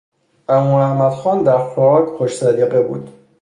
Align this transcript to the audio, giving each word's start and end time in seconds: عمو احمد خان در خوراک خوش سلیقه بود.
عمو 0.49 0.75
احمد 0.81 1.11
خان 1.13 1.43
در 1.43 1.57
خوراک 1.57 2.09
خوش 2.17 2.37
سلیقه 2.37 2.81
بود. 2.81 3.09